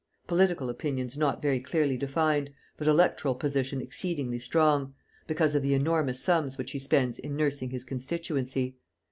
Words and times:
Political 0.25 0.67
opinions 0.71 1.15
not 1.15 1.43
very 1.43 1.59
clearly 1.59 1.95
defined, 1.95 2.49
but 2.75 2.87
electoral 2.87 3.35
position 3.35 3.79
exceedingly 3.81 4.39
strong, 4.39 4.95
because 5.27 5.53
of 5.53 5.61
the 5.61 5.75
enormous 5.75 6.19
sums 6.19 6.57
which 6.57 6.71
he 6.71 6.79
spends 6.79 7.19
in 7.19 7.35
nursing 7.35 7.69
his 7.69 7.83
constituency. 7.85 8.75